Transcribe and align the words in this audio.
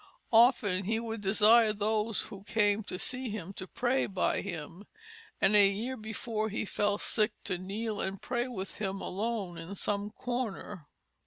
Often 0.33 0.85
he 0.85 0.99
would 0.99 1.21
desire 1.21 1.73
those 1.73 2.23
who 2.23 2.41
came 2.43 2.81
to 2.85 2.97
see 2.97 3.29
him 3.29 3.53
to 3.53 3.67
pray 3.67 4.07
by 4.07 4.41
him, 4.41 4.87
and 5.39 5.55
a 5.55 5.67
year 5.67 5.95
before 5.95 6.49
he 6.49 6.65
fell 6.65 6.97
sick 6.97 7.33
to 7.43 7.59
kneel 7.59 8.01
and 8.01 8.19
pray 8.19 8.47
with 8.47 8.77
him 8.77 8.99
alone 8.99 9.59
in 9.59 9.75
some 9.75 10.09
corner." 10.09 10.87